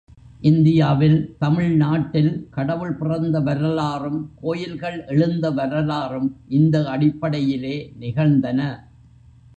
[0.41, 8.59] இந்தியாவில் தமிழ் நாட்டில் கடவுள் பிறந்த வரலாறும் கோயில்கள் எழுந்த வரலாறும் இந்த அடிப்படையிலே நிகழ்ந்தன.